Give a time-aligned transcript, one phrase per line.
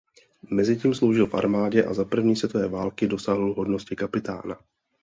[0.51, 4.57] Mezitím sloužil v armádě a za první světové války dosáhl hodnosti kapitána.